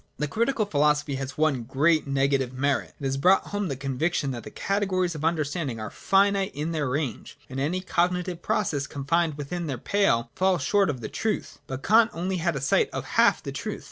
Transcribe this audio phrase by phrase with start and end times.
[0.01, 2.95] (i) The Critical philosophy has one great negative merit.
[2.99, 6.89] It has brought home the conviction that the categories of understanding are finite in their
[6.89, 11.07] range, and that any cogni tive process confined within their pale falls short of the
[11.07, 11.59] truth.
[11.67, 13.79] But Kant had only a sight of half the truth.